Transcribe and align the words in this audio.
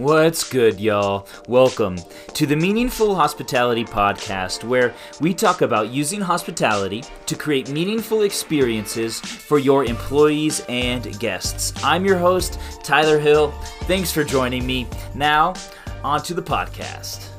What's 0.00 0.48
good, 0.48 0.80
y'all? 0.80 1.28
Welcome 1.46 1.98
to 2.32 2.46
the 2.46 2.56
Meaningful 2.56 3.14
Hospitality 3.14 3.84
Podcast, 3.84 4.64
where 4.64 4.94
we 5.20 5.34
talk 5.34 5.60
about 5.60 5.90
using 5.90 6.22
hospitality 6.22 7.04
to 7.26 7.36
create 7.36 7.68
meaningful 7.68 8.22
experiences 8.22 9.20
for 9.20 9.58
your 9.58 9.84
employees 9.84 10.64
and 10.70 11.20
guests. 11.20 11.74
I'm 11.84 12.06
your 12.06 12.16
host, 12.16 12.58
Tyler 12.82 13.18
Hill. 13.18 13.50
Thanks 13.82 14.10
for 14.10 14.24
joining 14.24 14.66
me. 14.66 14.88
Now, 15.14 15.52
on 16.02 16.22
to 16.22 16.32
the 16.32 16.40
podcast. 16.40 17.29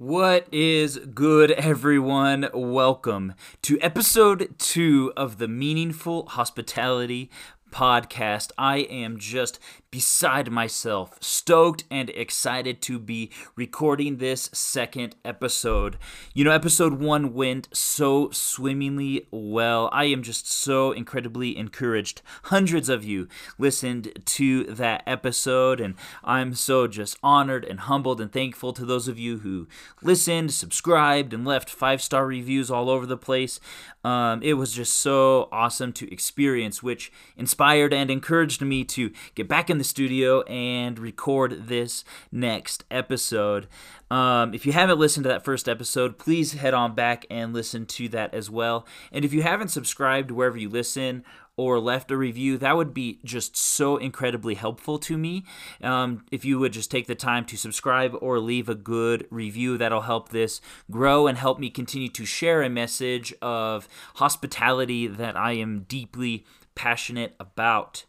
What 0.00 0.46
is 0.52 0.96
good, 1.12 1.50
everyone? 1.50 2.48
Welcome 2.54 3.34
to 3.62 3.80
episode 3.80 4.54
two 4.56 5.12
of 5.16 5.38
the 5.38 5.48
Meaningful 5.48 6.26
Hospitality 6.26 7.32
podcast. 7.70 8.50
I 8.58 8.78
am 8.78 9.18
just 9.18 9.58
beside 9.90 10.50
myself, 10.50 11.16
stoked 11.20 11.84
and 11.90 12.10
excited 12.10 12.82
to 12.82 12.98
be 12.98 13.30
recording 13.56 14.18
this 14.18 14.50
second 14.52 15.16
episode. 15.24 15.96
You 16.34 16.44
know, 16.44 16.50
episode 16.50 16.94
one 16.94 17.32
went 17.32 17.68
so 17.72 18.30
swimmingly 18.30 19.26
well. 19.30 19.88
I 19.92 20.04
am 20.04 20.22
just 20.22 20.50
so 20.50 20.92
incredibly 20.92 21.56
encouraged. 21.56 22.20
Hundreds 22.44 22.88
of 22.88 23.04
you 23.04 23.28
listened 23.58 24.12
to 24.24 24.64
that 24.64 25.02
episode, 25.06 25.80
and 25.80 25.94
I'm 26.22 26.54
so 26.54 26.86
just 26.86 27.16
honored 27.22 27.64
and 27.64 27.80
humbled 27.80 28.20
and 28.20 28.30
thankful 28.30 28.72
to 28.74 28.84
those 28.84 29.08
of 29.08 29.18
you 29.18 29.38
who 29.38 29.68
listened, 30.02 30.52
subscribed, 30.52 31.32
and 31.32 31.46
left 31.46 31.70
five 31.70 32.02
star 32.02 32.26
reviews 32.26 32.70
all 32.70 32.90
over 32.90 33.06
the 33.06 33.16
place. 33.16 33.58
Um, 34.04 34.42
it 34.42 34.54
was 34.54 34.72
just 34.72 34.98
so 34.98 35.48
awesome 35.50 35.92
to 35.94 36.12
experience, 36.12 36.82
which 36.82 37.10
inspired 37.36 37.57
and 37.60 38.10
encouraged 38.10 38.62
me 38.62 38.84
to 38.84 39.10
get 39.34 39.48
back 39.48 39.68
in 39.68 39.78
the 39.78 39.84
studio 39.84 40.42
and 40.42 40.98
record 40.98 41.68
this 41.68 42.04
next 42.30 42.84
episode. 42.90 43.66
Um, 44.10 44.54
if 44.54 44.64
you 44.64 44.72
haven't 44.72 44.98
listened 44.98 45.24
to 45.24 45.28
that 45.28 45.44
first 45.44 45.68
episode, 45.68 46.18
please 46.18 46.52
head 46.52 46.72
on 46.72 46.94
back 46.94 47.26
and 47.30 47.52
listen 47.52 47.84
to 47.86 48.08
that 48.10 48.32
as 48.32 48.48
well. 48.48 48.86
And 49.12 49.24
if 49.24 49.32
you 49.32 49.42
haven't 49.42 49.68
subscribed 49.68 50.30
wherever 50.30 50.56
you 50.56 50.68
listen 50.68 51.24
or 51.56 51.80
left 51.80 52.12
a 52.12 52.16
review, 52.16 52.56
that 52.56 52.76
would 52.76 52.94
be 52.94 53.18
just 53.24 53.56
so 53.56 53.96
incredibly 53.96 54.54
helpful 54.54 54.96
to 55.00 55.18
me. 55.18 55.44
Um, 55.82 56.24
if 56.30 56.44
you 56.44 56.60
would 56.60 56.72
just 56.72 56.90
take 56.90 57.08
the 57.08 57.16
time 57.16 57.44
to 57.46 57.56
subscribe 57.56 58.16
or 58.20 58.38
leave 58.38 58.68
a 58.68 58.76
good 58.76 59.26
review, 59.30 59.76
that'll 59.76 60.02
help 60.02 60.28
this 60.28 60.60
grow 60.90 61.26
and 61.26 61.36
help 61.36 61.58
me 61.58 61.68
continue 61.68 62.08
to 62.10 62.24
share 62.24 62.62
a 62.62 62.70
message 62.70 63.34
of 63.42 63.88
hospitality 64.14 65.08
that 65.08 65.36
I 65.36 65.52
am 65.52 65.80
deeply 65.88 66.46
passionate 66.78 67.34
about. 67.40 68.04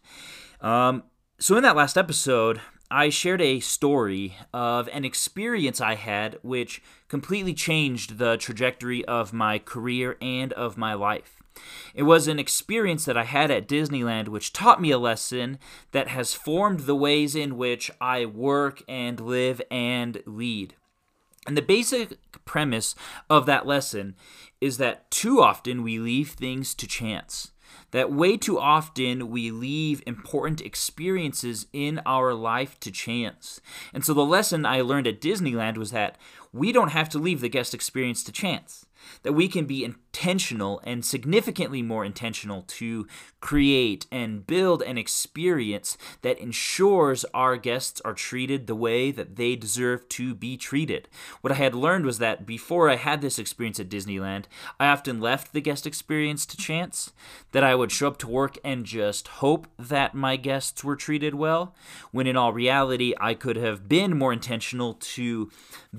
Um, 0.62 1.02
so, 1.38 1.56
in 1.56 1.62
that 1.64 1.76
last 1.76 1.98
episode, 1.98 2.60
I 2.90 3.10
shared 3.10 3.42
a 3.42 3.60
story 3.60 4.36
of 4.54 4.88
an 4.92 5.04
experience 5.04 5.80
I 5.80 5.96
had 5.96 6.38
which 6.42 6.80
completely 7.08 7.52
changed 7.52 8.18
the 8.18 8.36
trajectory 8.36 9.04
of 9.04 9.32
my 9.32 9.58
career 9.58 10.16
and 10.22 10.52
of 10.52 10.78
my 10.78 10.94
life. 10.94 11.36
It 11.94 12.04
was 12.04 12.28
an 12.28 12.38
experience 12.38 13.04
that 13.04 13.16
I 13.16 13.24
had 13.24 13.50
at 13.50 13.68
Disneyland 13.68 14.28
which 14.28 14.52
taught 14.52 14.80
me 14.80 14.92
a 14.92 14.98
lesson 14.98 15.58
that 15.90 16.08
has 16.08 16.32
formed 16.32 16.80
the 16.80 16.96
ways 16.96 17.34
in 17.34 17.56
which 17.56 17.90
I 18.00 18.24
work 18.24 18.82
and 18.88 19.18
live 19.20 19.60
and 19.70 20.22
lead. 20.26 20.74
And 21.46 21.56
the 21.56 21.62
basic 21.62 22.18
premise 22.44 22.94
of 23.28 23.46
that 23.46 23.66
lesson 23.66 24.14
is 24.60 24.78
that 24.78 25.10
too 25.10 25.40
often 25.40 25.82
we 25.82 25.98
leave 25.98 26.30
things 26.30 26.74
to 26.74 26.86
chance 26.86 27.50
that 27.90 28.12
way 28.12 28.36
too 28.36 28.58
often 28.58 29.30
we 29.30 29.50
leave 29.50 30.02
important 30.06 30.60
experiences 30.60 31.66
in 31.72 32.00
our 32.06 32.34
life 32.34 32.78
to 32.80 32.90
chance. 32.90 33.60
And 33.92 34.04
so 34.04 34.14
the 34.14 34.24
lesson 34.24 34.64
I 34.64 34.80
learned 34.80 35.06
at 35.06 35.20
Disneyland 35.20 35.76
was 35.76 35.90
that 35.90 36.18
we 36.52 36.72
don't 36.72 36.90
have 36.90 37.08
to 37.10 37.18
leave 37.18 37.40
the 37.40 37.48
guest 37.48 37.74
experience 37.74 38.22
to 38.24 38.32
chance 38.32 38.86
that 39.22 39.32
we 39.32 39.48
can 39.48 39.64
be 39.64 39.84
intentional 40.12 40.80
and 40.82 41.04
significantly 41.04 41.82
more 41.82 42.04
intentional 42.04 42.62
to 42.62 43.06
create 43.40 44.06
and 44.10 44.44
build 44.44 44.82
an 44.82 44.98
experience 44.98 45.96
that 46.22 46.38
ensures 46.40 47.24
our 47.32 47.56
guests 47.56 48.00
are 48.04 48.12
treated 48.12 48.66
the 48.66 48.74
way 48.74 49.12
that 49.12 49.36
they 49.36 49.54
deserve 49.54 50.06
to 50.08 50.34
be 50.34 50.56
treated. 50.56 51.08
What 51.42 51.52
I 51.52 51.56
had 51.56 51.76
learned 51.76 52.04
was 52.04 52.18
that 52.18 52.44
before 52.44 52.90
I 52.90 52.96
had 52.96 53.20
this 53.20 53.38
experience 53.38 53.78
at 53.78 53.88
Disneyland, 53.88 54.46
I 54.80 54.88
often 54.88 55.20
left 55.20 55.52
the 55.52 55.60
guest 55.60 55.86
experience 55.86 56.44
to 56.46 56.56
chance, 56.56 57.12
that 57.52 57.62
I 57.64 57.76
would 57.76 57.92
show 57.92 58.08
up 58.08 58.18
to 58.18 58.28
work 58.28 58.58
and 58.64 58.84
just 58.84 59.28
hope 59.28 59.68
that 59.78 60.14
my 60.14 60.34
guests 60.34 60.82
were 60.82 60.96
treated 60.96 61.36
well, 61.36 61.74
when 62.10 62.26
in 62.26 62.36
all 62.36 62.52
reality, 62.52 63.14
I 63.20 63.34
could 63.34 63.56
have 63.56 63.88
been 63.88 64.18
more 64.18 64.32
intentional 64.32 64.94
to 64.94 65.50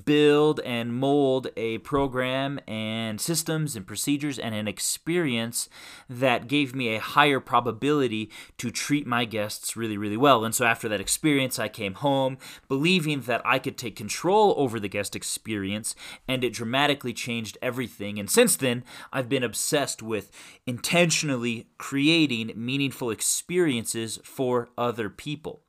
build 0.06 0.60
and 0.60 0.94
mold 0.94 1.48
a 1.56 1.78
program 1.80 2.60
and 2.68 3.20
systems 3.22 3.76
and 3.78 3.88
procedures 3.88 4.01
and 4.40 4.56
an 4.56 4.68
experience 4.68 5.70
that 6.10 6.48
gave 6.48 6.76
me 6.76 6.96
a 6.96 7.00
higher 7.00 7.40
probability 7.40 8.30
to 8.58 8.72
treat 8.72 9.06
my 9.06 9.26
guests 9.26 9.76
really, 9.76 9.98
really 9.98 10.18
well. 10.18 10.44
And 10.44 10.54
so 10.54 10.66
after 10.66 10.88
that 10.90 11.02
experience, 11.02 11.60
I 11.60 11.68
came 11.68 11.96
home 11.96 12.38
believing 12.68 13.22
that 13.22 13.42
I 13.46 13.60
could 13.60 13.78
take 13.78 13.96
control 13.96 14.54
over 14.58 14.80
the 14.80 14.88
guest 14.88 15.16
experience, 15.16 15.96
and 16.28 16.44
it 16.44 16.54
dramatically 16.54 17.14
changed 17.14 17.58
everything. 17.62 18.20
And 18.20 18.30
since 18.30 18.56
then, 18.56 18.84
I've 19.14 19.30
been 19.30 19.44
obsessed 19.44 20.02
with 20.02 20.32
intentionally 20.66 21.68
creating 21.78 22.54
meaningful 22.56 23.12
experiences 23.12 24.20
for 24.24 24.70
other 24.78 25.10
people. 25.10 25.62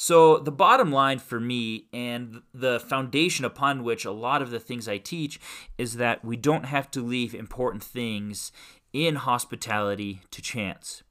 So, 0.00 0.38
the 0.38 0.52
bottom 0.52 0.92
line 0.92 1.18
for 1.18 1.40
me 1.40 1.86
and 1.92 2.42
the 2.54 2.78
foundation 2.78 3.44
upon 3.44 3.82
which 3.82 4.04
a 4.04 4.12
lot 4.12 4.42
of 4.42 4.50
the 4.50 4.60
things 4.60 4.86
I 4.86 4.98
teach 4.98 5.40
is 5.76 5.94
that 5.94 6.24
we 6.24 6.36
don't 6.36 6.66
have 6.66 6.88
to 6.92 7.02
leave 7.02 7.34
important 7.34 7.82
things 7.82 8.52
in 8.92 9.16
hospitality 9.16 10.20
to 10.30 10.40
chance. 10.40 11.02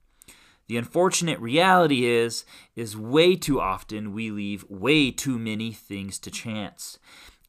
The 0.70 0.78
unfortunate 0.78 1.38
reality 1.42 2.06
is 2.06 2.46
is 2.78 2.96
way 2.96 3.36
too 3.36 3.60
often 3.60 4.14
we 4.14 4.32
leave 4.32 4.64
way 4.70 5.12
too 5.12 5.38
many 5.38 5.74
things 5.74 6.18
to 6.20 6.32
chance. 6.32 6.98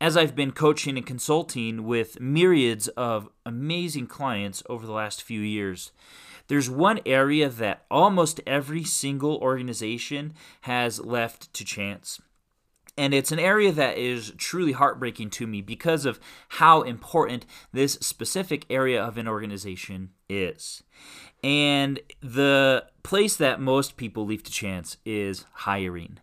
As 0.00 0.16
I've 0.16 0.34
been 0.34 0.50
coaching 0.50 0.97
and 0.97 1.06
consulting 1.06 1.84
with 1.84 2.21
myriads 2.21 2.88
of 2.88 3.28
amazing 3.47 4.09
clients 4.09 4.65
over 4.69 4.84
the 4.84 4.93
last 4.93 5.22
few 5.22 5.41
years, 5.41 5.93
there's 6.48 6.69
one 6.69 7.00
area 7.06 7.48
that 7.48 7.84
almost 7.91 8.41
every 8.47 8.84
single 8.84 9.36
organization 9.36 10.34
has 10.62 11.00
left 11.00 11.53
to 11.54 11.64
chance. 11.64 12.20
And 12.97 13.14
it's 13.14 13.31
an 13.31 13.38
area 13.38 13.70
that 13.70 13.97
is 13.97 14.32
truly 14.38 14.72
heartbreaking 14.72 15.31
to 15.31 15.47
me 15.47 15.62
because 15.62 16.04
of 16.04 16.19
how 16.48 16.82
important 16.82 17.47
this 17.72 17.92
specific 18.00 18.66
area 18.69 19.00
of 19.00 19.16
an 19.16 19.28
organization 19.28 20.10
is. 20.28 20.82
And 21.44 22.00
the 22.20 22.86
place 23.04 23.36
that 23.36 23.60
most 23.60 23.97
people 23.97 24.26
leave 24.26 24.42
to 24.42 24.50
chance 24.50 24.97
is 25.04 25.44
hiring 25.53 26.19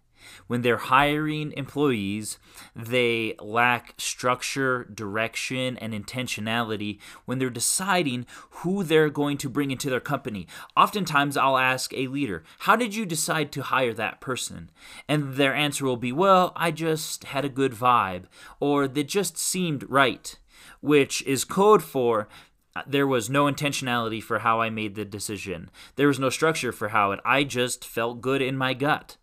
when 0.47 0.61
they're 0.61 0.77
hiring 0.77 1.51
employees, 1.53 2.37
they 2.75 3.35
lack 3.39 3.93
structure, 3.97 4.85
direction, 4.85 5.77
and 5.77 5.93
intentionality 5.93 6.99
when 7.25 7.39
they're 7.39 7.49
deciding 7.49 8.25
who 8.49 8.83
they're 8.83 9.09
going 9.09 9.37
to 9.37 9.49
bring 9.49 9.71
into 9.71 9.89
their 9.89 9.99
company. 9.99 10.47
Oftentimes, 10.75 11.37
I'll 11.37 11.57
ask 11.57 11.93
a 11.93 12.07
leader, 12.07 12.43
How 12.59 12.75
did 12.75 12.95
you 12.95 13.05
decide 13.05 13.51
to 13.53 13.63
hire 13.63 13.93
that 13.93 14.21
person? 14.21 14.69
And 15.07 15.35
their 15.35 15.53
answer 15.53 15.85
will 15.85 15.97
be, 15.97 16.11
Well, 16.11 16.51
I 16.55 16.71
just 16.71 17.25
had 17.25 17.45
a 17.45 17.49
good 17.49 17.73
vibe, 17.73 18.23
or 18.59 18.87
they 18.87 19.03
just 19.03 19.37
seemed 19.37 19.89
right, 19.89 20.37
which 20.81 21.21
is 21.23 21.43
code 21.43 21.83
for 21.83 22.27
uh, 22.75 22.81
there 22.85 23.07
was 23.07 23.29
no 23.29 23.45
intentionality 23.45 24.21
for 24.21 24.39
how 24.39 24.59
I 24.59 24.69
made 24.69 24.95
the 24.95 25.05
decision. 25.05 25.69
There 25.95 26.07
was 26.07 26.19
no 26.19 26.29
structure 26.29 26.71
for 26.71 26.89
how 26.89 27.11
it. 27.11 27.21
I 27.23 27.43
just 27.43 27.85
felt 27.85 28.21
good 28.21 28.41
in 28.41 28.57
my 28.57 28.73
gut. 28.73 29.15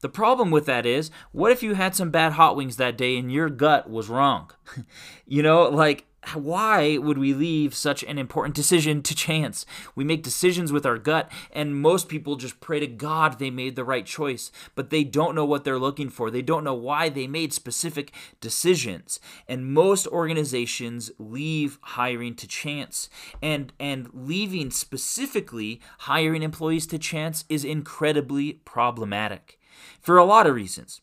The 0.00 0.08
problem 0.08 0.50
with 0.50 0.66
that 0.66 0.86
is, 0.86 1.10
what 1.32 1.52
if 1.52 1.62
you 1.62 1.74
had 1.74 1.94
some 1.94 2.10
bad 2.10 2.32
hot 2.32 2.56
wings 2.56 2.76
that 2.76 2.98
day 2.98 3.16
and 3.16 3.32
your 3.32 3.48
gut 3.48 3.88
was 3.88 4.08
wrong? 4.08 4.50
you 5.26 5.42
know, 5.42 5.68
like, 5.68 6.06
why 6.32 6.96
would 6.96 7.18
we 7.18 7.34
leave 7.34 7.74
such 7.74 8.02
an 8.04 8.18
important 8.18 8.54
decision 8.54 9.02
to 9.02 9.14
chance? 9.14 9.66
We 9.94 10.04
make 10.04 10.22
decisions 10.22 10.72
with 10.72 10.86
our 10.86 10.98
gut, 10.98 11.30
and 11.52 11.76
most 11.76 12.08
people 12.08 12.36
just 12.36 12.60
pray 12.60 12.80
to 12.80 12.86
God 12.86 13.38
they 13.38 13.50
made 13.50 13.76
the 13.76 13.84
right 13.84 14.06
choice, 14.06 14.50
but 14.74 14.90
they 14.90 15.04
don't 15.04 15.34
know 15.34 15.44
what 15.44 15.64
they're 15.64 15.78
looking 15.78 16.08
for. 16.08 16.30
They 16.30 16.42
don't 16.42 16.64
know 16.64 16.74
why 16.74 17.08
they 17.08 17.26
made 17.26 17.52
specific 17.52 18.12
decisions. 18.40 19.20
And 19.48 19.72
most 19.72 20.06
organizations 20.06 21.10
leave 21.18 21.78
hiring 21.82 22.34
to 22.36 22.48
chance. 22.48 23.08
And 23.42 23.72
and 23.78 24.08
leaving 24.12 24.70
specifically 24.70 25.80
hiring 26.00 26.42
employees 26.42 26.86
to 26.88 26.98
chance 26.98 27.44
is 27.48 27.64
incredibly 27.64 28.54
problematic 28.64 29.58
for 30.00 30.18
a 30.18 30.24
lot 30.24 30.46
of 30.46 30.54
reasons. 30.54 31.00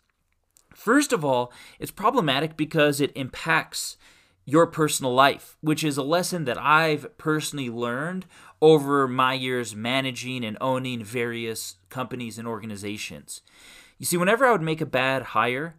First 0.74 1.14
of 1.14 1.24
all, 1.24 1.52
it's 1.80 1.92
problematic 1.92 2.58
because 2.58 3.00
it 3.00 3.12
impacts 3.16 3.98
your 4.46 4.66
personal 4.68 5.14
life, 5.14 5.58
which 5.62 5.84
is 5.84 5.98
a 5.98 6.04
lesson 6.04 6.46
that 6.46 6.58
I've 6.58 7.18
personally 7.18 7.70
learned 7.70 8.26
over 8.62 9.08
my 9.08 9.34
years 9.34 9.76
managing 9.76 10.44
and 10.44 10.58
owning 10.60 11.04
various 11.04 11.78
companies 11.90 12.38
and 12.38 12.48
organizations. 12.48 13.42
You 13.98 14.06
see, 14.06 14.18
whenever 14.18 14.46
I 14.46 14.52
would 14.52 14.62
make 14.62 14.82
a 14.82 14.86
bad 14.86 15.22
hire, 15.22 15.76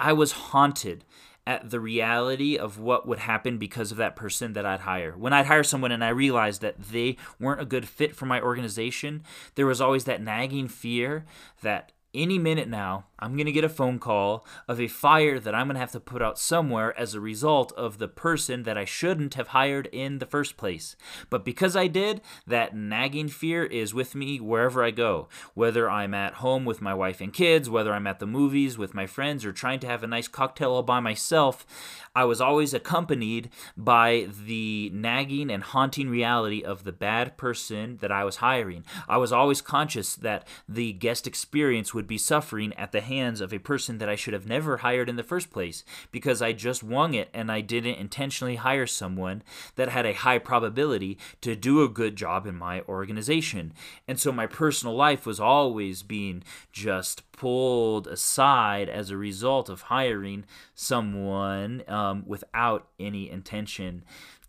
I 0.00 0.12
was 0.12 0.32
haunted 0.32 1.04
at 1.46 1.70
the 1.70 1.78
reality 1.78 2.58
of 2.58 2.78
what 2.78 3.06
would 3.06 3.20
happen 3.20 3.56
because 3.56 3.92
of 3.92 3.98
that 3.98 4.16
person 4.16 4.54
that 4.54 4.66
I'd 4.66 4.80
hire. 4.80 5.16
When 5.16 5.32
I'd 5.32 5.46
hire 5.46 5.62
someone 5.62 5.92
and 5.92 6.02
I 6.02 6.08
realized 6.08 6.60
that 6.62 6.82
they 6.82 7.16
weren't 7.38 7.60
a 7.60 7.66
good 7.66 7.86
fit 7.86 8.16
for 8.16 8.26
my 8.26 8.40
organization, 8.40 9.22
there 9.54 9.66
was 9.66 9.80
always 9.80 10.04
that 10.04 10.22
nagging 10.22 10.66
fear 10.66 11.24
that 11.62 11.92
any 12.16 12.38
minute 12.38 12.68
now, 12.68 13.06
I'm 13.18 13.34
going 13.34 13.46
to 13.46 13.52
get 13.52 13.64
a 13.64 13.68
phone 13.68 13.98
call 13.98 14.46
of 14.68 14.80
a 14.80 14.88
fire 14.88 15.40
that 15.40 15.54
I'm 15.54 15.68
going 15.68 15.74
to 15.74 15.80
have 15.80 15.92
to 15.92 16.00
put 16.00 16.20
out 16.20 16.38
somewhere 16.38 16.98
as 16.98 17.14
a 17.14 17.20
result 17.20 17.72
of 17.72 17.98
the 17.98 18.08
person 18.08 18.64
that 18.64 18.76
I 18.76 18.84
shouldn't 18.84 19.34
have 19.34 19.48
hired 19.48 19.86
in 19.86 20.18
the 20.18 20.26
first 20.26 20.56
place. 20.56 20.96
But 21.30 21.44
because 21.44 21.76
I 21.76 21.86
did, 21.86 22.20
that 22.46 22.76
nagging 22.76 23.28
fear 23.28 23.64
is 23.64 23.94
with 23.94 24.14
me 24.14 24.38
wherever 24.38 24.84
I 24.84 24.90
go. 24.90 25.28
Whether 25.54 25.88
I'm 25.88 26.12
at 26.12 26.34
home 26.34 26.64
with 26.64 26.82
my 26.82 26.92
wife 26.92 27.20
and 27.20 27.32
kids, 27.32 27.70
whether 27.70 27.94
I'm 27.94 28.06
at 28.06 28.18
the 28.18 28.26
movies 28.26 28.76
with 28.76 28.94
my 28.94 29.06
friends, 29.06 29.44
or 29.44 29.52
trying 29.52 29.80
to 29.80 29.86
have 29.86 30.02
a 30.02 30.06
nice 30.06 30.28
cocktail 30.28 30.72
all 30.72 30.82
by 30.82 31.00
myself, 31.00 31.66
I 32.14 32.24
was 32.24 32.40
always 32.40 32.74
accompanied 32.74 33.50
by 33.76 34.28
the 34.44 34.90
nagging 34.92 35.50
and 35.50 35.62
haunting 35.62 36.08
reality 36.08 36.62
of 36.62 36.84
the 36.84 36.92
bad 36.92 37.36
person 37.36 37.98
that 37.98 38.12
I 38.12 38.24
was 38.24 38.36
hiring. 38.36 38.84
I 39.08 39.16
was 39.16 39.32
always 39.32 39.60
conscious 39.60 40.14
that 40.16 40.46
the 40.68 40.92
guest 40.92 41.26
experience 41.26 41.94
would 41.94 42.05
be 42.06 42.18
suffering 42.18 42.72
at 42.74 42.92
the 42.92 43.00
hands 43.00 43.40
of 43.40 43.52
a 43.52 43.58
person 43.58 43.98
that 43.98 44.08
I 44.08 44.16
should 44.16 44.34
have 44.34 44.46
never 44.46 44.78
hired 44.78 45.08
in 45.08 45.16
the 45.16 45.22
first 45.22 45.50
place 45.50 45.84
because 46.10 46.40
I 46.40 46.52
just 46.52 46.82
wung 46.82 47.14
it 47.14 47.28
and 47.34 47.50
I 47.50 47.60
didn't 47.60 47.96
intentionally 47.96 48.56
hire 48.56 48.86
someone 48.86 49.42
that 49.76 49.88
had 49.88 50.06
a 50.06 50.12
high 50.12 50.38
probability 50.38 51.18
to 51.40 51.56
do 51.56 51.82
a 51.82 51.88
good 51.88 52.16
job 52.16 52.46
in 52.46 52.56
my 52.56 52.82
organization. 52.82 53.72
And 54.06 54.18
so 54.18 54.32
my 54.32 54.46
personal 54.46 54.94
life 54.94 55.26
was 55.26 55.40
always 55.40 56.02
being 56.02 56.42
just 56.72 57.30
pulled 57.32 58.06
aside 58.06 58.88
as 58.88 59.10
a 59.10 59.16
result 59.16 59.68
of 59.68 59.82
hiring 59.82 60.44
someone 60.74 61.82
um, 61.88 62.24
without 62.26 62.88
any 62.98 63.30
intention. 63.30 64.04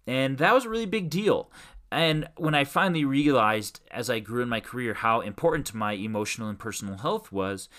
And 0.05 0.37
that 0.37 0.53
was 0.53 0.65
a 0.65 0.69
really 0.69 0.85
big 0.85 1.09
deal. 1.09 1.51
And 1.91 2.27
when 2.35 2.53
I 2.53 2.65
finally 2.65 3.05
realized 3.05 3.79
as 3.91 4.09
I 4.09 4.19
grew 4.19 4.43
in 4.43 4.49
my 4.49 4.59
career 4.59 4.93
how 4.93 5.21
important 5.21 5.73
my 5.73 5.93
emotional 5.93 6.49
and 6.49 6.59
personal 6.59 6.97
health 6.97 7.31
was, 7.31 7.69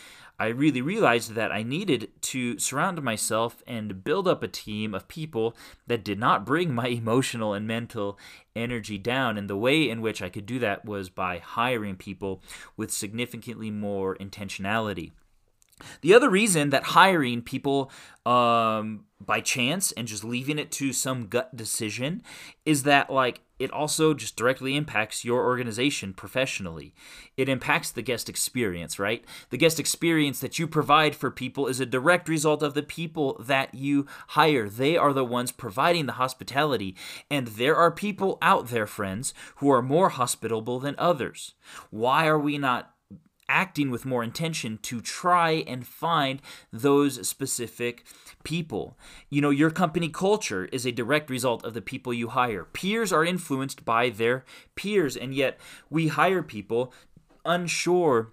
I 0.40 0.46
really 0.46 0.80
realized 0.80 1.34
that 1.34 1.50
I 1.50 1.62
needed 1.62 2.10
to 2.22 2.58
surround 2.58 3.02
myself 3.02 3.62
and 3.66 4.04
build 4.04 4.28
up 4.28 4.42
a 4.42 4.48
team 4.48 4.94
of 4.94 5.08
people 5.08 5.56
that 5.88 6.04
did 6.04 6.18
not 6.18 6.46
bring 6.46 6.72
my 6.72 6.86
emotional 6.88 7.52
and 7.52 7.66
mental 7.66 8.18
energy 8.54 8.98
down. 8.98 9.36
And 9.36 9.50
the 9.50 9.56
way 9.56 9.90
in 9.90 10.00
which 10.00 10.22
I 10.22 10.28
could 10.28 10.46
do 10.46 10.58
that 10.60 10.84
was 10.84 11.10
by 11.10 11.38
hiring 11.38 11.96
people 11.96 12.40
with 12.76 12.92
significantly 12.92 13.70
more 13.70 14.16
intentionality. 14.16 15.10
The 16.00 16.14
other 16.14 16.30
reason 16.30 16.70
that 16.70 16.84
hiring 16.84 17.42
people 17.42 17.90
um, 18.26 19.04
by 19.20 19.40
chance 19.40 19.92
and 19.92 20.06
just 20.06 20.24
leaving 20.24 20.58
it 20.58 20.70
to 20.72 20.92
some 20.92 21.26
gut 21.26 21.56
decision 21.56 22.22
is 22.64 22.84
that, 22.84 23.10
like, 23.10 23.40
it 23.58 23.72
also 23.72 24.14
just 24.14 24.36
directly 24.36 24.76
impacts 24.76 25.24
your 25.24 25.44
organization 25.44 26.14
professionally. 26.14 26.94
It 27.36 27.48
impacts 27.48 27.90
the 27.90 28.02
guest 28.02 28.28
experience, 28.28 29.00
right? 29.00 29.24
The 29.50 29.56
guest 29.56 29.80
experience 29.80 30.38
that 30.40 30.60
you 30.60 30.68
provide 30.68 31.16
for 31.16 31.30
people 31.30 31.66
is 31.66 31.80
a 31.80 31.86
direct 31.86 32.28
result 32.28 32.62
of 32.62 32.74
the 32.74 32.84
people 32.84 33.36
that 33.40 33.74
you 33.74 34.06
hire. 34.28 34.68
They 34.68 34.96
are 34.96 35.12
the 35.12 35.24
ones 35.24 35.50
providing 35.50 36.06
the 36.06 36.12
hospitality. 36.12 36.94
And 37.28 37.48
there 37.48 37.74
are 37.74 37.90
people 37.90 38.38
out 38.40 38.68
there, 38.68 38.86
friends, 38.86 39.34
who 39.56 39.70
are 39.70 39.82
more 39.82 40.10
hospitable 40.10 40.78
than 40.78 40.94
others. 40.96 41.54
Why 41.90 42.28
are 42.28 42.38
we 42.38 42.58
not 42.58 42.94
acting 43.48 43.90
with 43.90 44.04
more 44.04 44.22
intention 44.22 44.78
to 44.82 45.00
try 45.00 45.64
and 45.66 45.86
find 45.86 46.42
those 46.72 47.26
specific 47.26 48.04
people. 48.44 48.96
You 49.30 49.40
know, 49.40 49.50
your 49.50 49.70
company 49.70 50.08
culture 50.08 50.66
is 50.66 50.86
a 50.86 50.92
direct 50.92 51.30
result 51.30 51.64
of 51.64 51.74
the 51.74 51.82
people 51.82 52.12
you 52.12 52.28
hire. 52.28 52.64
Peers 52.64 53.12
are 53.12 53.24
influenced 53.24 53.84
by 53.84 54.10
their 54.10 54.44
peers, 54.74 55.16
and 55.16 55.34
yet 55.34 55.58
we 55.90 56.08
hire 56.08 56.42
people 56.42 56.92
unsure 57.44 58.32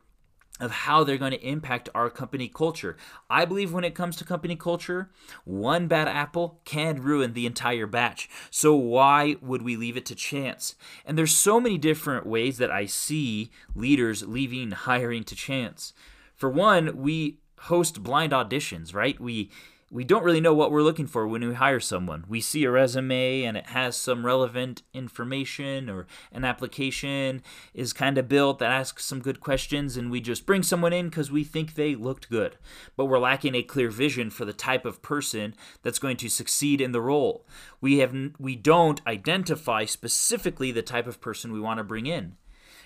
of 0.59 0.71
how 0.71 1.03
they're 1.03 1.17
going 1.17 1.31
to 1.31 1.47
impact 1.47 1.89
our 1.93 2.09
company 2.09 2.47
culture. 2.47 2.95
I 3.29 3.43
believe 3.45 3.73
when 3.73 3.83
it 3.83 3.95
comes 3.95 4.15
to 4.17 4.25
company 4.25 4.55
culture, 4.55 5.09
one 5.43 5.87
bad 5.87 6.07
apple 6.07 6.61
can 6.63 7.01
ruin 7.01 7.33
the 7.33 7.45
entire 7.45 7.87
batch. 7.87 8.29
So 8.51 8.73
why 8.73 9.35
would 9.41 9.63
we 9.63 9.75
leave 9.75 9.97
it 9.97 10.05
to 10.07 10.15
chance? 10.15 10.75
And 11.05 11.17
there's 11.17 11.35
so 11.35 11.59
many 11.59 11.77
different 11.77 12.25
ways 12.25 12.57
that 12.57 12.71
I 12.71 12.85
see 12.85 13.51
leaders 13.75 14.23
leaving 14.23 14.71
hiring 14.71 15.25
to 15.25 15.35
chance. 15.35 15.93
For 16.35 16.49
one, 16.49 16.97
we 16.97 17.39
host 17.61 18.03
blind 18.03 18.31
auditions, 18.31 18.93
right? 18.93 19.19
We 19.19 19.51
we 19.91 20.03
don't 20.03 20.23
really 20.23 20.41
know 20.41 20.53
what 20.53 20.71
we're 20.71 20.81
looking 20.81 21.05
for 21.05 21.27
when 21.27 21.47
we 21.47 21.53
hire 21.53 21.79
someone. 21.79 22.25
We 22.27 22.41
see 22.41 22.63
a 22.63 22.71
resume 22.71 23.43
and 23.43 23.55
it 23.55 23.67
has 23.67 23.95
some 23.95 24.25
relevant 24.25 24.81
information 24.93 25.89
or 25.89 26.07
an 26.31 26.43
application 26.43 27.43
is 27.73 27.93
kind 27.93 28.17
of 28.17 28.27
built 28.27 28.57
that 28.59 28.71
asks 28.71 29.05
some 29.05 29.21
good 29.21 29.39
questions 29.39 29.95
and 29.95 30.09
we 30.09 30.21
just 30.21 30.47
bring 30.47 30.63
someone 30.63 30.91
in 30.91 31.09
because 31.09 31.31
we 31.31 31.43
think 31.43 31.75
they 31.75 31.93
looked 31.93 32.31
good. 32.31 32.57
But 32.97 33.05
we're 33.05 33.19
lacking 33.19 33.53
a 33.53 33.61
clear 33.61 33.91
vision 33.91 34.31
for 34.31 34.43
the 34.43 34.53
type 34.53 34.85
of 34.85 35.03
person 35.03 35.53
that's 35.83 35.99
going 35.99 36.17
to 36.17 36.29
succeed 36.29 36.81
in 36.81 36.91
the 36.91 37.01
role. 37.01 37.45
We 37.79 37.99
have 37.99 38.15
we 38.39 38.55
don't 38.55 39.05
identify 39.05 39.85
specifically 39.85 40.71
the 40.71 40.81
type 40.81 41.05
of 41.05 41.21
person 41.21 41.51
we 41.51 41.59
want 41.59 41.77
to 41.77 41.83
bring 41.83 42.07
in. 42.07 42.37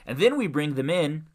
And 0.06 0.18
then 0.18 0.38
we 0.38 0.48
bring 0.48 0.76
them 0.76 0.90
in 0.90 1.28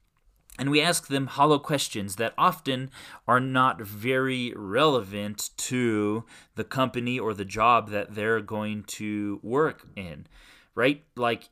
and 0.58 0.70
we 0.70 0.80
ask 0.80 1.08
them 1.08 1.26
hollow 1.26 1.58
questions 1.58 2.16
that 2.16 2.34
often 2.38 2.90
are 3.26 3.40
not 3.40 3.80
very 3.80 4.52
relevant 4.54 5.50
to 5.56 6.24
the 6.54 6.64
company 6.64 7.18
or 7.18 7.34
the 7.34 7.44
job 7.44 7.90
that 7.90 8.14
they're 8.14 8.40
going 8.40 8.84
to 8.84 9.40
work 9.42 9.86
in, 9.96 10.26
right? 10.74 11.02
Like, 11.16 11.48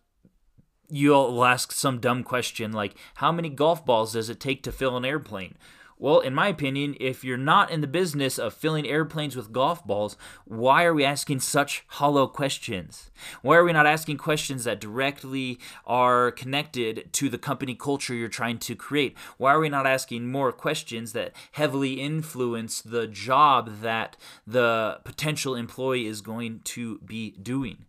you'll 0.88 1.44
ask 1.44 1.72
some 1.72 1.98
dumb 1.98 2.22
question 2.22 2.72
like, 2.72 2.94
How 3.16 3.32
many 3.32 3.48
golf 3.48 3.84
balls 3.84 4.12
does 4.12 4.30
it 4.30 4.38
take 4.38 4.62
to 4.62 4.72
fill 4.72 4.96
an 4.96 5.04
airplane? 5.04 5.56
Well, 6.02 6.18
in 6.18 6.34
my 6.34 6.48
opinion, 6.48 6.96
if 6.98 7.22
you're 7.22 7.36
not 7.36 7.70
in 7.70 7.80
the 7.80 7.86
business 7.86 8.36
of 8.36 8.54
filling 8.54 8.88
airplanes 8.88 9.36
with 9.36 9.52
golf 9.52 9.86
balls, 9.86 10.16
why 10.44 10.82
are 10.82 10.92
we 10.92 11.04
asking 11.04 11.38
such 11.38 11.84
hollow 11.86 12.26
questions? 12.26 13.12
Why 13.40 13.54
are 13.54 13.62
we 13.62 13.72
not 13.72 13.86
asking 13.86 14.16
questions 14.16 14.64
that 14.64 14.80
directly 14.80 15.60
are 15.86 16.32
connected 16.32 17.12
to 17.12 17.28
the 17.28 17.38
company 17.38 17.76
culture 17.76 18.14
you're 18.14 18.26
trying 18.26 18.58
to 18.58 18.74
create? 18.74 19.16
Why 19.38 19.52
are 19.52 19.60
we 19.60 19.68
not 19.68 19.86
asking 19.86 20.28
more 20.28 20.50
questions 20.50 21.12
that 21.12 21.36
heavily 21.52 22.00
influence 22.00 22.82
the 22.82 23.06
job 23.06 23.80
that 23.82 24.16
the 24.44 24.98
potential 25.04 25.54
employee 25.54 26.08
is 26.08 26.20
going 26.20 26.62
to 26.64 26.98
be 26.98 27.30
doing? 27.40 27.84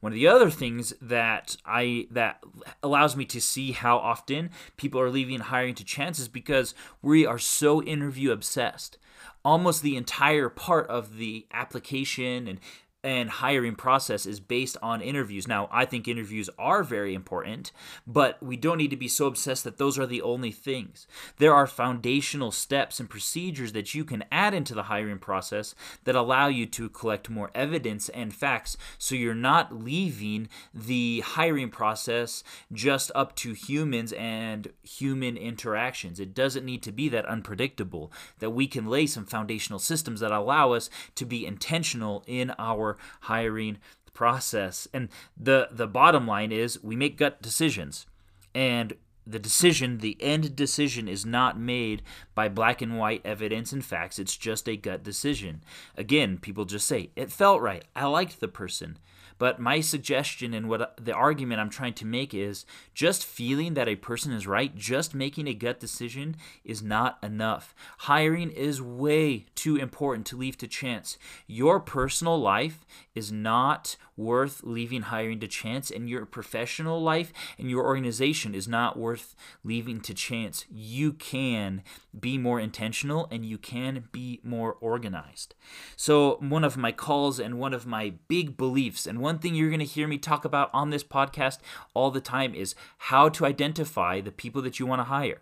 One 0.00 0.12
of 0.12 0.14
the 0.14 0.28
other 0.28 0.50
things 0.50 0.94
that 1.02 1.56
I 1.64 2.06
that 2.10 2.42
allows 2.82 3.16
me 3.16 3.26
to 3.26 3.40
see 3.40 3.72
how 3.72 3.98
often 3.98 4.50
people 4.76 5.00
are 5.00 5.10
leaving 5.10 5.34
and 5.34 5.44
hiring 5.44 5.74
to 5.76 5.84
chance 5.84 6.18
is 6.18 6.28
because 6.28 6.74
we 7.02 7.26
are 7.26 7.38
so 7.38 7.82
interview 7.82 8.32
obsessed. 8.32 8.96
Almost 9.44 9.82
the 9.82 9.96
entire 9.96 10.48
part 10.48 10.88
of 10.88 11.16
the 11.16 11.46
application 11.52 12.48
and 12.48 12.60
and 13.02 13.30
hiring 13.30 13.74
process 13.74 14.26
is 14.26 14.40
based 14.40 14.76
on 14.82 15.00
interviews. 15.00 15.48
Now, 15.48 15.68
I 15.72 15.84
think 15.84 16.06
interviews 16.06 16.50
are 16.58 16.82
very 16.82 17.14
important, 17.14 17.72
but 18.06 18.42
we 18.42 18.56
don't 18.56 18.78
need 18.78 18.90
to 18.90 18.96
be 18.96 19.08
so 19.08 19.26
obsessed 19.26 19.64
that 19.64 19.78
those 19.78 19.98
are 19.98 20.06
the 20.06 20.22
only 20.22 20.50
things. 20.52 21.06
There 21.38 21.54
are 21.54 21.66
foundational 21.66 22.52
steps 22.52 23.00
and 23.00 23.08
procedures 23.08 23.72
that 23.72 23.94
you 23.94 24.04
can 24.04 24.24
add 24.30 24.52
into 24.52 24.74
the 24.74 24.84
hiring 24.84 25.18
process 25.18 25.74
that 26.04 26.14
allow 26.14 26.48
you 26.48 26.66
to 26.66 26.90
collect 26.90 27.30
more 27.30 27.50
evidence 27.54 28.08
and 28.10 28.34
facts 28.34 28.76
so 28.98 29.14
you're 29.14 29.34
not 29.34 29.74
leaving 29.74 30.48
the 30.74 31.20
hiring 31.20 31.70
process 31.70 32.44
just 32.72 33.10
up 33.14 33.34
to 33.36 33.54
humans 33.54 34.12
and 34.12 34.68
human 34.82 35.36
interactions. 35.36 36.20
It 36.20 36.34
doesn't 36.34 36.66
need 36.66 36.82
to 36.82 36.92
be 36.92 37.08
that 37.08 37.26
unpredictable, 37.26 38.12
that 38.40 38.50
we 38.50 38.66
can 38.66 38.86
lay 38.86 39.06
some 39.06 39.24
foundational 39.24 39.78
systems 39.78 40.20
that 40.20 40.32
allow 40.32 40.72
us 40.72 40.90
to 41.14 41.24
be 41.24 41.46
intentional 41.46 42.22
in 42.26 42.52
our 42.58 42.89
hiring 43.22 43.78
process. 44.12 44.88
And 44.92 45.08
the 45.36 45.68
the 45.70 45.86
bottom 45.86 46.26
line 46.26 46.52
is 46.52 46.82
we 46.82 46.96
make 46.96 47.16
gut 47.16 47.40
decisions. 47.42 48.06
And 48.54 48.94
the 49.26 49.38
decision, 49.38 49.98
the 49.98 50.16
end 50.20 50.56
decision, 50.56 51.08
is 51.08 51.24
not 51.24 51.58
made 51.58 52.02
by 52.34 52.48
black 52.48 52.82
and 52.82 52.98
white 52.98 53.22
evidence 53.24 53.72
and 53.72 53.84
facts. 53.84 54.18
It's 54.18 54.36
just 54.36 54.68
a 54.68 54.76
gut 54.76 55.04
decision. 55.04 55.62
Again, 55.96 56.38
people 56.38 56.64
just 56.64 56.86
say, 56.86 57.10
it 57.14 57.30
felt 57.30 57.60
right. 57.60 57.84
I 57.94 58.06
liked 58.06 58.40
the 58.40 58.48
person. 58.48 58.98
But 59.40 59.58
my 59.58 59.80
suggestion 59.80 60.52
and 60.52 60.68
what 60.68 60.82
uh, 60.82 60.86
the 61.00 61.14
argument 61.14 61.62
I'm 61.62 61.70
trying 61.70 61.94
to 61.94 62.04
make 62.04 62.34
is 62.34 62.66
just 62.92 63.24
feeling 63.24 63.72
that 63.72 63.88
a 63.88 63.96
person 63.96 64.32
is 64.32 64.46
right, 64.46 64.76
just 64.76 65.14
making 65.14 65.48
a 65.48 65.54
gut 65.54 65.80
decision 65.80 66.36
is 66.62 66.82
not 66.82 67.16
enough. 67.22 67.74
Hiring 68.00 68.50
is 68.50 68.82
way 68.82 69.46
too 69.54 69.76
important 69.76 70.26
to 70.26 70.36
leave 70.36 70.58
to 70.58 70.68
chance. 70.68 71.16
Your 71.46 71.80
personal 71.80 72.38
life 72.38 72.84
is 73.14 73.32
not 73.32 73.96
worth 74.20 74.60
leaving 74.62 75.02
hiring 75.02 75.40
to 75.40 75.48
chance, 75.48 75.90
and 75.90 76.08
your 76.08 76.26
professional 76.26 77.02
life 77.02 77.32
and 77.58 77.70
your 77.70 77.84
organization 77.84 78.54
is 78.54 78.68
not 78.68 78.98
worth 78.98 79.34
leaving 79.64 80.00
to 80.02 80.14
chance. 80.14 80.66
You 80.70 81.12
can 81.12 81.82
be 82.18 82.38
more 82.38 82.60
intentional 82.60 83.26
and 83.30 83.44
you 83.44 83.58
can 83.58 84.04
be 84.12 84.40
more 84.44 84.74
organized. 84.74 85.54
So, 85.96 86.36
one 86.40 86.64
of 86.64 86.76
my 86.76 86.92
calls 86.92 87.40
and 87.40 87.58
one 87.58 87.74
of 87.74 87.86
my 87.86 88.14
big 88.28 88.56
beliefs, 88.56 89.06
and 89.06 89.20
one 89.20 89.38
thing 89.38 89.54
you're 89.54 89.70
going 89.70 89.80
to 89.80 89.86
hear 89.86 90.06
me 90.06 90.18
talk 90.18 90.44
about 90.44 90.70
on 90.72 90.90
this 90.90 91.04
podcast 91.04 91.58
all 91.94 92.10
the 92.10 92.20
time 92.20 92.54
is 92.54 92.74
how 92.98 93.28
to 93.30 93.46
identify 93.46 94.20
the 94.20 94.32
people 94.32 94.62
that 94.62 94.78
you 94.78 94.86
want 94.86 95.00
to 95.00 95.04
hire. 95.04 95.40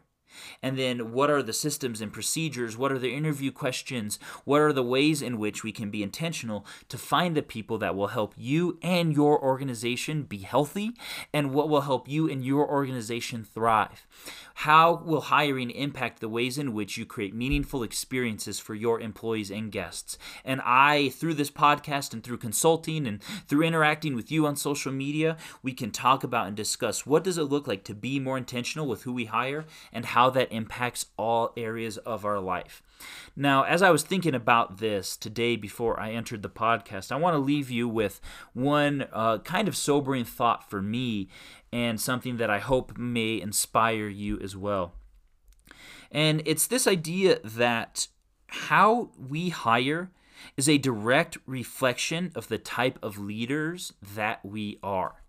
And 0.63 0.79
then, 0.79 1.13
what 1.13 1.31
are 1.31 1.43
the 1.43 1.53
systems 1.53 2.01
and 2.01 2.13
procedures? 2.13 2.77
What 2.77 2.93
are 2.93 2.99
the 2.99 3.15
interview 3.15 3.53
questions? 3.53 4.19
What 4.45 4.61
are 4.61 4.73
the 4.73 4.83
ways 4.83 5.23
in 5.23 5.39
which 5.39 5.63
we 5.63 5.73
can 5.73 5.91
be 5.91 6.03
intentional 6.03 6.67
to 6.89 6.99
find 6.99 7.37
the 7.37 7.43
people 7.43 7.79
that 7.79 7.97
will 7.97 8.09
help 8.09 8.35
you 8.37 8.79
and 8.83 9.13
your 9.13 9.43
organization 9.43 10.23
be 10.23 10.39
healthy? 10.39 10.93
And 11.33 11.53
what 11.53 11.69
will 11.69 11.83
help 11.83 12.09
you 12.09 12.29
and 12.29 12.45
your 12.45 12.69
organization 12.69 13.45
thrive? 13.45 14.07
How 14.63 15.03
will 15.05 15.21
hiring 15.21 15.71
impact 15.71 16.19
the 16.19 16.29
ways 16.29 16.59
in 16.59 16.73
which 16.73 16.97
you 16.97 17.07
create 17.07 17.33
meaningful 17.35 17.85
experiences 17.85 18.59
for 18.59 18.75
your 18.75 19.01
employees 19.01 19.53
and 19.53 19.71
guests? 19.71 20.19
And 20.45 20.61
I, 20.65 21.11
through 21.11 21.35
this 21.35 21.51
podcast 21.51 22.13
and 22.13 22.25
through 22.25 22.39
consulting 22.39 23.07
and 23.07 23.23
through 23.47 23.63
interacting 23.63 24.17
with 24.17 24.33
you 24.33 24.47
on 24.47 24.57
social 24.57 24.91
media, 24.91 25.37
we 25.63 25.73
can 25.73 25.93
talk 25.93 26.25
about 26.25 26.49
and 26.49 26.57
discuss 26.57 27.07
what 27.07 27.23
does 27.23 27.39
it 27.39 27.45
look 27.45 27.69
like 27.69 27.85
to 27.85 27.95
be 27.95 28.19
more 28.19 28.37
intentional 28.37 28.89
with 28.89 29.05
who 29.05 29.13
we 29.13 29.27
hire 29.27 29.65
and 29.93 30.07
how 30.07 30.18
that 30.27 30.53
impacts 30.53 31.07
all 31.17 31.53
areas 31.57 31.97
of 31.99 32.25
our 32.25 32.41
life. 32.41 32.83
Now, 33.37 33.63
as 33.63 33.83
I 33.83 33.91
was 33.91 34.03
thinking 34.03 34.35
about 34.35 34.79
this 34.79 35.17
today 35.17 35.55
before 35.55 35.99
I 36.01 36.11
entered 36.11 36.43
the 36.43 36.49
podcast, 36.51 37.13
I 37.13 37.17
want 37.17 37.35
to 37.35 37.39
leave 37.39 37.71
you 37.71 37.89
with 37.89 38.21
one 38.53 39.07
uh, 39.13 39.39
kind 39.39 39.69
of 39.69 39.77
sobering 39.77 40.25
thought 40.25 40.69
for 40.69 40.83
me 40.83 41.29
and 41.73 42.01
something 42.01 42.37
that 42.39 42.51
I 42.51 42.59
hope 42.59 42.99
may 42.99 43.41
inspire 43.41 44.09
you 44.09 44.39
as 44.41 44.57
well. 44.57 44.95
And 46.11 46.43
it's 46.45 46.67
this 46.67 46.87
idea 46.87 47.39
that 47.45 48.09
how 48.49 49.11
we 49.17 49.51
hire 49.51 50.11
is 50.57 50.69
a 50.69 50.79
direct 50.79 51.39
reflection 51.47 52.33
of 52.35 52.49
the 52.49 52.59
type 52.59 52.99
of 53.03 53.19
leaders 53.19 53.93
that 54.15 54.45
we 54.45 54.79
are. 54.83 55.23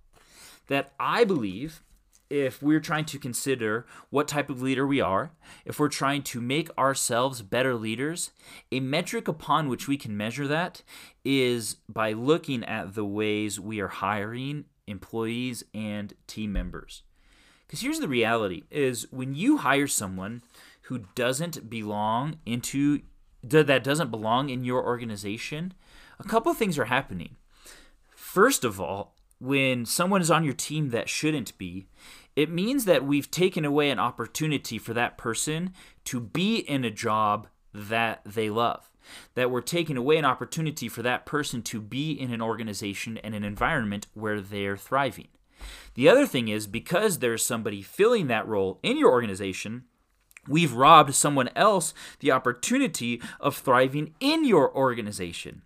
That 0.68 0.94
I 1.00 1.24
believe 1.24 1.84
if 2.30 2.62
we're 2.62 2.80
trying 2.80 3.06
to 3.06 3.20
consider 3.20 3.86
what 4.10 4.28
type 4.28 4.50
of 4.50 4.62
leader 4.62 4.86
we 4.86 5.02
are, 5.02 5.32
if 5.66 5.80
we're 5.80 5.90
trying 5.90 6.22
to 6.24 6.40
make 6.40 6.70
ourselves 6.78 7.42
better 7.42 7.76
leaders, 7.76 8.32
a 8.72 8.80
metric 8.80 9.28
upon 9.28 9.68
which 9.68 9.88
we 9.88 9.98
can 9.98 10.16
measure 10.16 10.48
that 10.48 10.84
is 11.26 11.78
by 11.88 12.14
looking 12.14 12.64
at 12.64 12.94
the 12.94 13.06
ways 13.06 13.60
we 13.60 13.80
are 13.80 13.88
hiring 13.88 14.66
employees 14.88 15.64
and 15.74 16.14
team 16.28 16.52
members. 16.52 17.04
Because 17.66 17.82
here's 17.82 18.00
the 18.00 18.08
reality 18.08 18.64
is 18.72 19.08
when 19.12 19.36
you 19.36 19.58
hire 19.58 19.88
someone 19.88 20.42
who 20.84 21.06
doesn't 21.16 21.70
belong 21.70 22.40
into 22.46 23.02
that 23.44 23.84
doesn't 23.84 24.12
belong 24.12 24.50
in 24.50 24.66
your 24.66 24.84
organization, 24.84 25.74
a 26.20 26.24
couple 26.24 26.54
things 26.54 26.78
are 26.78 26.86
happening. 26.86 27.38
First 28.14 28.66
of 28.66 28.82
all, 28.82 29.16
when 29.40 29.86
someone 29.86 30.22
is 30.22 30.30
on 30.32 30.44
your 30.44 30.54
team 30.54 30.90
that 30.90 31.08
shouldn't 31.08 31.58
be, 31.58 31.88
it 32.40 32.50
means 32.50 32.86
that 32.86 33.04
we've 33.04 33.30
taken 33.30 33.66
away 33.66 33.90
an 33.90 34.00
opportunity 34.00 34.78
for 34.78 34.94
that 34.94 35.18
person 35.18 35.74
to 36.06 36.22
be 36.22 36.60
in 36.60 36.86
a 36.86 36.90
job 36.90 37.48
that 37.74 38.22
they 38.24 38.50
love. 38.50 38.90
That 39.36 39.52
we're 39.52 39.60
taking 39.60 39.98
away 39.98 40.16
an 40.16 40.24
opportunity 40.24 40.88
for 40.88 41.02
that 41.02 41.26
person 41.26 41.62
to 41.64 41.82
be 41.82 42.14
in 42.14 42.32
an 42.32 42.42
organization 42.42 43.18
and 43.18 43.36
an 43.36 43.44
environment 43.44 44.08
where 44.14 44.40
they're 44.40 44.78
thriving. 44.78 45.28
The 45.96 46.08
other 46.08 46.26
thing 46.26 46.48
is 46.48 46.66
because 46.66 47.20
there's 47.20 47.46
somebody 47.46 47.82
filling 47.82 48.28
that 48.28 48.48
role 48.48 48.80
in 48.84 48.98
your 48.98 49.12
organization, 49.12 49.84
we've 50.48 50.72
robbed 50.72 51.16
someone 51.16 51.50
else 51.58 51.94
the 52.22 52.32
opportunity 52.32 53.22
of 53.42 53.58
thriving 53.58 54.14
in 54.22 54.46
your 54.46 54.74
organization. 54.74 55.64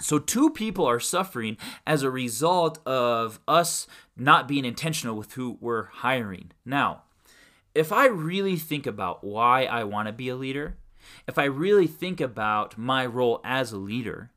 So, 0.00 0.18
two 0.18 0.50
people 0.50 0.86
are 0.86 0.98
suffering 0.98 1.56
as 1.86 2.02
a 2.02 2.10
result 2.10 2.84
of 2.86 3.38
us 3.46 3.86
not 4.16 4.48
being 4.48 4.64
intentional 4.64 5.16
with 5.16 5.34
who 5.34 5.56
we're 5.60 5.84
hiring. 5.84 6.50
Now, 6.64 7.02
if 7.74 7.92
I 7.92 8.06
really 8.06 8.56
think 8.56 8.86
about 8.86 9.22
why 9.22 9.64
I 9.64 9.84
want 9.84 10.08
to 10.08 10.12
be 10.12 10.28
a 10.28 10.36
leader, 10.36 10.76
if 11.26 11.38
I 11.38 11.44
really 11.44 11.86
think 11.86 12.20
about 12.20 12.76
my 12.76 13.06
role 13.06 13.40
as 13.44 13.72
a 13.72 13.78
leader, 13.78 14.30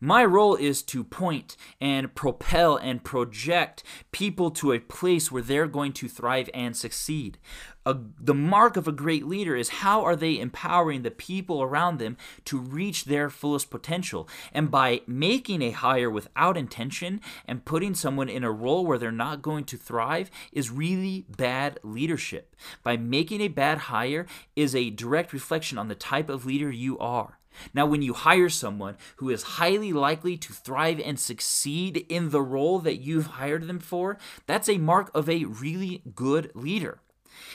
my 0.00 0.24
role 0.24 0.54
is 0.54 0.82
to 0.84 1.02
point 1.02 1.56
and 1.80 2.14
propel 2.14 2.76
and 2.76 3.02
project 3.02 3.82
people 4.12 4.50
to 4.52 4.72
a 4.72 4.78
place 4.78 5.32
where 5.32 5.42
they're 5.42 5.66
going 5.66 5.92
to 5.94 6.08
thrive 6.08 6.48
and 6.54 6.76
succeed. 6.76 7.38
A, 7.84 7.96
the 8.20 8.34
mark 8.34 8.76
of 8.76 8.86
a 8.86 8.92
great 8.92 9.26
leader 9.26 9.56
is 9.56 9.68
how 9.80 10.04
are 10.04 10.14
they 10.14 10.38
empowering 10.38 11.02
the 11.02 11.10
people 11.10 11.62
around 11.62 11.98
them 11.98 12.16
to 12.44 12.58
reach 12.58 13.06
their 13.06 13.30
fullest 13.30 13.70
potential. 13.70 14.28
And 14.52 14.70
by 14.70 15.00
making 15.06 15.62
a 15.62 15.70
hire 15.70 16.10
without 16.10 16.56
intention 16.56 17.20
and 17.46 17.64
putting 17.64 17.94
someone 17.94 18.28
in 18.28 18.44
a 18.44 18.52
role 18.52 18.84
where 18.84 18.98
they're 18.98 19.10
not 19.10 19.42
going 19.42 19.64
to 19.64 19.76
thrive 19.76 20.30
is 20.52 20.70
really 20.70 21.24
bad 21.36 21.80
leadership. 21.82 22.54
By 22.82 22.96
making 22.96 23.40
a 23.40 23.48
bad 23.48 23.78
hire 23.78 24.26
is 24.54 24.74
a 24.74 24.90
direct 24.90 25.32
reflection 25.32 25.78
on 25.78 25.88
the 25.88 25.94
type 25.94 26.28
of 26.28 26.44
leader 26.44 26.70
you 26.70 26.98
are. 26.98 27.37
Now, 27.74 27.86
when 27.86 28.02
you 28.02 28.14
hire 28.14 28.48
someone 28.48 28.96
who 29.16 29.30
is 29.30 29.42
highly 29.42 29.92
likely 29.92 30.36
to 30.36 30.52
thrive 30.52 31.00
and 31.04 31.18
succeed 31.18 32.06
in 32.08 32.30
the 32.30 32.42
role 32.42 32.78
that 32.80 33.00
you've 33.00 33.26
hired 33.26 33.66
them 33.66 33.80
for, 33.80 34.18
that's 34.46 34.68
a 34.68 34.78
mark 34.78 35.10
of 35.14 35.28
a 35.28 35.44
really 35.44 36.02
good 36.14 36.50
leader. 36.54 37.00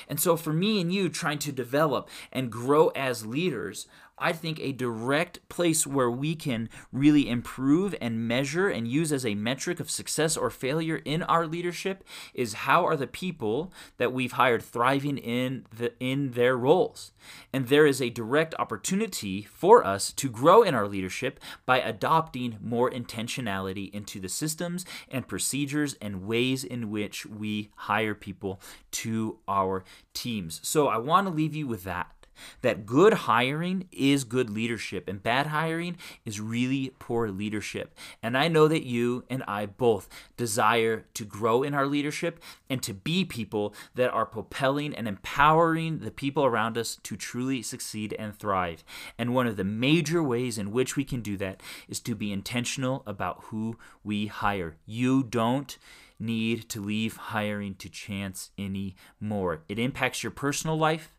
And 0.07 0.19
so, 0.19 0.37
for 0.37 0.53
me 0.53 0.81
and 0.81 0.93
you 0.93 1.09
trying 1.09 1.39
to 1.39 1.51
develop 1.51 2.09
and 2.31 2.51
grow 2.51 2.89
as 2.89 3.25
leaders, 3.25 3.87
I 4.17 4.31
think 4.31 4.59
a 4.59 4.71
direct 4.71 5.47
place 5.49 5.87
where 5.87 6.11
we 6.11 6.35
can 6.35 6.69
really 6.91 7.27
improve 7.27 7.95
and 7.99 8.27
measure 8.27 8.69
and 8.69 8.87
use 8.87 9.11
as 9.11 9.25
a 9.25 9.33
metric 9.33 9.79
of 9.79 9.89
success 9.89 10.37
or 10.37 10.49
failure 10.49 11.01
in 11.03 11.23
our 11.23 11.47
leadership 11.47 12.03
is 12.33 12.53
how 12.53 12.85
are 12.85 12.95
the 12.95 13.07
people 13.07 13.73
that 13.97 14.13
we've 14.13 14.33
hired 14.33 14.61
thriving 14.61 15.17
in 15.17 15.65
the 15.75 15.93
in 15.99 16.31
their 16.31 16.55
roles. 16.55 17.11
And 17.51 17.67
there 17.67 17.87
is 17.87 18.01
a 18.01 18.11
direct 18.11 18.53
opportunity 18.59 19.41
for 19.41 19.85
us 19.85 20.11
to 20.13 20.29
grow 20.29 20.61
in 20.61 20.75
our 20.75 20.87
leadership 20.87 21.39
by 21.65 21.79
adopting 21.79 22.57
more 22.61 22.91
intentionality 22.91 23.91
into 23.93 24.19
the 24.19 24.29
systems 24.29 24.85
and 25.09 25.27
procedures 25.27 25.95
and 26.01 26.27
ways 26.27 26.63
in 26.63 26.91
which 26.91 27.25
we 27.25 27.71
hire 27.75 28.13
people 28.13 28.61
to 28.91 29.39
our 29.47 29.83
teams. 30.13 30.59
So 30.63 30.87
I 30.87 30.97
want 30.97 31.27
to 31.27 31.33
leave 31.33 31.55
you 31.55 31.65
with 31.65 31.83
that 31.85 32.22
that 32.61 32.85
good 32.85 33.13
hiring 33.13 33.87
is 33.91 34.23
good 34.23 34.49
leadership 34.49 35.07
and 35.07 35.21
bad 35.21 35.47
hiring 35.47 35.97
is 36.25 36.39
really 36.39 36.93
poor 36.99 37.29
leadership. 37.29 37.95
And 38.21 38.37
I 38.37 38.47
know 38.47 38.67
that 38.67 38.85
you 38.85 39.23
and 39.29 39.43
I 39.47 39.65
both 39.65 40.09
desire 40.37 41.05
to 41.13 41.25
grow 41.25 41.63
in 41.63 41.73
our 41.73 41.85
leadership 41.85 42.41
and 42.69 42.81
to 42.83 42.93
be 42.93 43.25
people 43.25 43.73
that 43.95 44.11
are 44.11 44.25
propelling 44.25 44.93
and 44.93 45.07
empowering 45.07 45.99
the 45.99 46.11
people 46.11 46.45
around 46.45 46.77
us 46.77 46.97
to 47.03 47.15
truly 47.15 47.61
succeed 47.61 48.15
and 48.17 48.37
thrive. 48.37 48.83
And 49.17 49.33
one 49.33 49.47
of 49.47 49.57
the 49.57 49.63
major 49.63 50.21
ways 50.23 50.57
in 50.57 50.71
which 50.71 50.95
we 50.95 51.03
can 51.03 51.21
do 51.21 51.37
that 51.37 51.61
is 51.87 51.99
to 52.01 52.15
be 52.15 52.31
intentional 52.31 53.03
about 53.05 53.43
who 53.45 53.77
we 54.03 54.27
hire. 54.27 54.75
You 54.85 55.23
don't 55.23 55.77
need 56.19 56.69
to 56.69 56.81
leave 56.81 57.17
hiring 57.17 57.75
to 57.75 57.89
chance 57.89 58.51
anymore. 58.57 59.63
It 59.67 59.79
impacts 59.79 60.23
your 60.23 60.31
personal 60.31 60.77
life, 60.77 61.11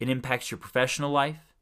it 0.00 0.08
impacts 0.08 0.50
your 0.50 0.58
professional 0.58 1.10
life, 1.10 1.54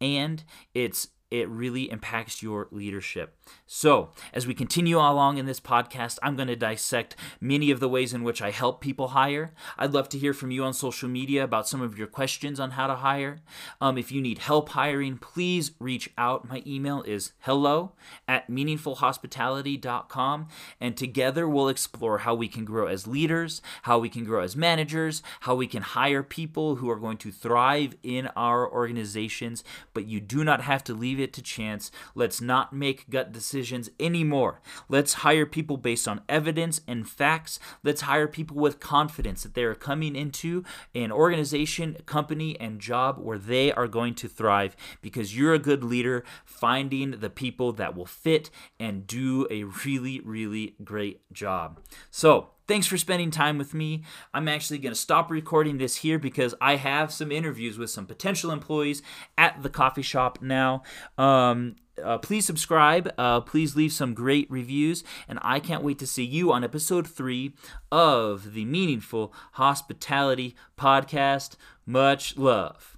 and 0.00 0.44
it's 0.74 1.08
it 1.30 1.48
really 1.48 1.90
impacts 1.90 2.42
your 2.42 2.68
leadership. 2.70 3.36
So, 3.66 4.10
as 4.32 4.46
we 4.46 4.54
continue 4.54 4.96
along 4.98 5.36
in 5.36 5.44
this 5.46 5.60
podcast, 5.60 6.18
I'm 6.22 6.36
going 6.36 6.48
to 6.48 6.56
dissect 6.56 7.16
many 7.40 7.70
of 7.70 7.80
the 7.80 7.88
ways 7.88 8.14
in 8.14 8.22
which 8.22 8.40
I 8.40 8.50
help 8.50 8.80
people 8.80 9.08
hire. 9.08 9.52
I'd 9.76 9.92
love 9.92 10.08
to 10.10 10.18
hear 10.18 10.32
from 10.32 10.50
you 10.50 10.64
on 10.64 10.72
social 10.72 11.08
media 11.08 11.44
about 11.44 11.68
some 11.68 11.82
of 11.82 11.98
your 11.98 12.06
questions 12.06 12.58
on 12.58 12.70
how 12.72 12.86
to 12.86 12.94
hire. 12.96 13.40
Um, 13.80 13.98
if 13.98 14.10
you 14.10 14.22
need 14.22 14.38
help 14.38 14.70
hiring, 14.70 15.18
please 15.18 15.72
reach 15.78 16.10
out. 16.16 16.48
My 16.48 16.62
email 16.66 17.02
is 17.02 17.32
hello 17.40 17.92
at 18.26 18.48
meaningfulhospitality.com, 18.50 20.48
and 20.80 20.96
together 20.96 21.46
we'll 21.48 21.68
explore 21.68 22.18
how 22.18 22.34
we 22.34 22.48
can 22.48 22.64
grow 22.64 22.86
as 22.86 23.06
leaders, 23.06 23.60
how 23.82 23.98
we 23.98 24.08
can 24.08 24.24
grow 24.24 24.42
as 24.42 24.56
managers, 24.56 25.22
how 25.40 25.54
we 25.54 25.66
can 25.66 25.82
hire 25.82 26.22
people 26.22 26.76
who 26.76 26.88
are 26.88 26.96
going 26.98 27.18
to 27.18 27.30
thrive 27.30 27.96
in 28.02 28.28
our 28.28 28.70
organizations. 28.70 29.62
But 29.92 30.06
you 30.06 30.20
do 30.20 30.42
not 30.42 30.62
have 30.62 30.82
to 30.84 30.94
leave 30.94 31.17
leave 31.18 31.28
it 31.28 31.32
to 31.34 31.42
chance. 31.42 31.90
Let's 32.14 32.40
not 32.40 32.72
make 32.72 33.10
gut 33.10 33.32
decisions 33.32 33.90
anymore. 33.98 34.60
Let's 34.88 35.24
hire 35.24 35.46
people 35.46 35.76
based 35.76 36.06
on 36.06 36.22
evidence 36.28 36.80
and 36.86 37.08
facts. 37.08 37.58
Let's 37.82 38.02
hire 38.02 38.28
people 38.28 38.56
with 38.56 38.80
confidence 38.80 39.42
that 39.42 39.54
they 39.54 39.64
are 39.64 39.74
coming 39.74 40.14
into 40.14 40.64
an 40.94 41.10
organization, 41.10 41.96
company, 42.06 42.58
and 42.60 42.80
job 42.80 43.18
where 43.18 43.38
they 43.38 43.72
are 43.72 43.88
going 43.88 44.14
to 44.16 44.28
thrive 44.28 44.76
because 45.02 45.36
you're 45.36 45.54
a 45.54 45.58
good 45.58 45.82
leader 45.82 46.24
finding 46.44 47.18
the 47.18 47.30
people 47.30 47.72
that 47.72 47.96
will 47.96 48.06
fit 48.06 48.50
and 48.78 49.06
do 49.06 49.46
a 49.50 49.64
really, 49.64 50.20
really 50.20 50.76
great 50.84 51.32
job. 51.32 51.80
So, 52.10 52.50
Thanks 52.68 52.86
for 52.86 52.98
spending 52.98 53.30
time 53.30 53.56
with 53.56 53.72
me. 53.72 54.02
I'm 54.34 54.46
actually 54.46 54.76
going 54.76 54.92
to 54.92 55.00
stop 55.00 55.30
recording 55.30 55.78
this 55.78 55.96
here 55.96 56.18
because 56.18 56.54
I 56.60 56.76
have 56.76 57.10
some 57.10 57.32
interviews 57.32 57.78
with 57.78 57.88
some 57.88 58.04
potential 58.04 58.50
employees 58.50 59.00
at 59.38 59.62
the 59.62 59.70
coffee 59.70 60.02
shop 60.02 60.40
now. 60.42 60.82
Um, 61.16 61.76
uh, 62.04 62.18
please 62.18 62.44
subscribe. 62.44 63.10
Uh, 63.16 63.40
please 63.40 63.74
leave 63.74 63.94
some 63.94 64.12
great 64.12 64.50
reviews. 64.50 65.02
And 65.26 65.38
I 65.40 65.60
can't 65.60 65.82
wait 65.82 65.98
to 66.00 66.06
see 66.06 66.24
you 66.24 66.52
on 66.52 66.62
episode 66.62 67.06
three 67.06 67.54
of 67.90 68.52
the 68.52 68.66
Meaningful 68.66 69.32
Hospitality 69.52 70.54
Podcast. 70.78 71.56
Much 71.86 72.36
love. 72.36 72.97